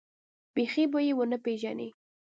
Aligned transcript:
بيخي 0.55 0.83
به 0.91 0.99
يې 1.07 1.13
ونه 1.17 1.37
پېژنې. 1.45 1.89